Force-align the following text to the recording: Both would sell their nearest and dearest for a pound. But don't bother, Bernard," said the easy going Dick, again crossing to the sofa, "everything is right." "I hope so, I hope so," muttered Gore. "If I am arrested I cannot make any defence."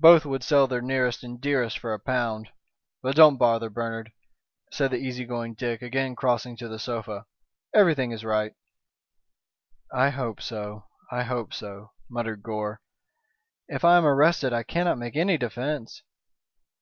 Both 0.00 0.24
would 0.24 0.42
sell 0.42 0.66
their 0.66 0.80
nearest 0.80 1.22
and 1.22 1.38
dearest 1.38 1.78
for 1.78 1.92
a 1.92 2.00
pound. 2.00 2.48
But 3.02 3.14
don't 3.16 3.36
bother, 3.36 3.68
Bernard," 3.68 4.12
said 4.72 4.90
the 4.90 4.96
easy 4.96 5.26
going 5.26 5.52
Dick, 5.52 5.82
again 5.82 6.16
crossing 6.16 6.56
to 6.56 6.68
the 6.68 6.78
sofa, 6.78 7.26
"everything 7.74 8.10
is 8.10 8.24
right." 8.24 8.54
"I 9.92 10.08
hope 10.08 10.40
so, 10.40 10.86
I 11.12 11.24
hope 11.24 11.52
so," 11.52 11.90
muttered 12.08 12.42
Gore. 12.42 12.80
"If 13.68 13.84
I 13.84 13.98
am 13.98 14.06
arrested 14.06 14.54
I 14.54 14.62
cannot 14.62 14.96
make 14.96 15.16
any 15.16 15.36
defence." 15.36 16.02